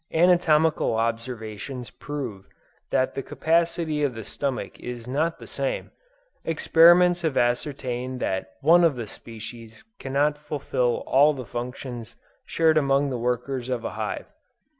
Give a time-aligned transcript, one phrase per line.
[0.11, 2.47] Anatomical observations prove
[2.89, 5.91] that the capacity of the stomach is not the same
[6.43, 12.15] experiments have ascertained that one of the species cannot fulfil all the functions
[12.47, 14.25] shared among the workers of a hive.